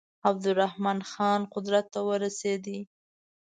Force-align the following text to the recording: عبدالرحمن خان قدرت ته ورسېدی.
عبدالرحمن 0.29 0.99
خان 1.11 1.41
قدرت 1.53 1.85
ته 1.93 1.99
ورسېدی. 2.07 2.79